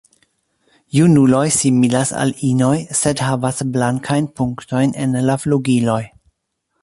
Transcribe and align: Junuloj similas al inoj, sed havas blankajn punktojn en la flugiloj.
Junuloj 0.99 1.41
similas 1.57 2.13
al 2.21 2.33
inoj, 2.47 2.73
sed 3.01 3.23
havas 3.27 3.61
blankajn 3.77 4.33
punktojn 4.41 4.99
en 5.05 5.17
la 5.29 5.37
flugiloj. 5.45 6.01